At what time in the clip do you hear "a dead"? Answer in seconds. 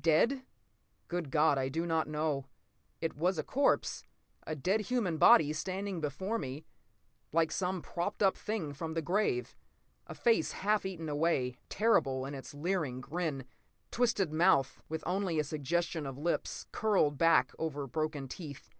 4.46-4.80